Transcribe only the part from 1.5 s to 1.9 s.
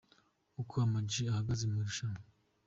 mu